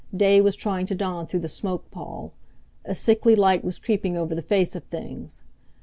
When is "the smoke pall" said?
1.41-2.33